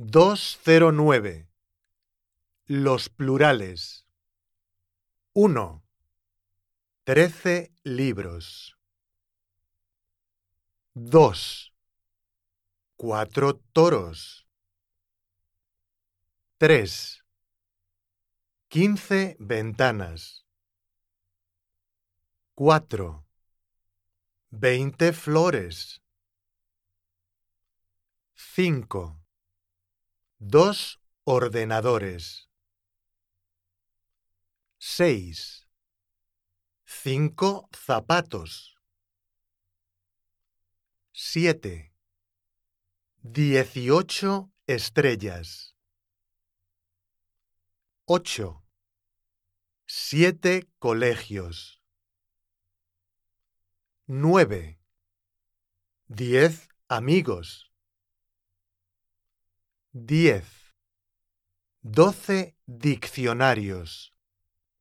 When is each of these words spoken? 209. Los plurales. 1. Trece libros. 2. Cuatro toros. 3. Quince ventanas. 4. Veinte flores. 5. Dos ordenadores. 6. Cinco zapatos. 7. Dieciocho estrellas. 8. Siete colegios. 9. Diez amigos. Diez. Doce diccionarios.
209. 0.00 1.48
Los 2.66 3.08
plurales. 3.08 4.06
1. 5.32 5.84
Trece 7.02 7.72
libros. 7.82 8.78
2. 10.94 11.74
Cuatro 12.94 13.56
toros. 13.72 14.46
3. 16.58 17.24
Quince 18.68 19.36
ventanas. 19.40 20.46
4. 22.54 23.26
Veinte 24.50 25.12
flores. 25.12 26.04
5. 28.36 29.27
Dos 30.40 31.00
ordenadores. 31.24 32.48
6. 34.78 35.68
Cinco 36.84 37.68
zapatos. 37.74 38.76
7. 41.12 41.92
Dieciocho 43.20 44.52
estrellas. 44.68 45.74
8. 48.04 48.64
Siete 49.86 50.68
colegios. 50.78 51.82
9. 54.06 54.80
Diez 56.06 56.68
amigos. 56.86 57.67
Diez. 60.00 60.76
Doce 61.82 62.56
diccionarios. 62.66 64.14